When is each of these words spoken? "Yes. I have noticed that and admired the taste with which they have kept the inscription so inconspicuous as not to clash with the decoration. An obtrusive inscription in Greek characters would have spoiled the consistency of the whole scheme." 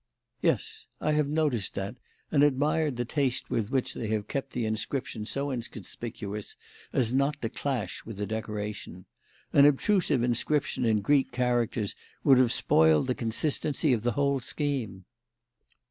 "Yes. 0.41 0.87
I 0.99 1.11
have 1.11 1.27
noticed 1.27 1.75
that 1.75 1.95
and 2.31 2.41
admired 2.43 2.97
the 2.97 3.05
taste 3.05 3.51
with 3.51 3.69
which 3.69 3.93
they 3.93 4.07
have 4.07 4.27
kept 4.27 4.53
the 4.53 4.65
inscription 4.65 5.27
so 5.27 5.51
inconspicuous 5.51 6.55
as 6.91 7.13
not 7.13 7.39
to 7.43 7.49
clash 7.49 8.03
with 8.03 8.17
the 8.17 8.25
decoration. 8.25 9.05
An 9.53 9.65
obtrusive 9.65 10.23
inscription 10.23 10.85
in 10.85 11.01
Greek 11.01 11.31
characters 11.31 11.93
would 12.23 12.39
have 12.39 12.51
spoiled 12.51 13.05
the 13.05 13.13
consistency 13.13 13.93
of 13.93 14.01
the 14.01 14.13
whole 14.13 14.39
scheme." 14.39 15.05